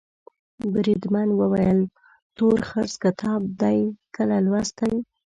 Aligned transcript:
بریدمن 0.73 1.29
وویل 1.41 1.79
تورخرس 2.37 2.93
کتاب 3.03 3.41
دي 3.61 3.77
کله 4.15 4.37
لوستی. 4.45 4.93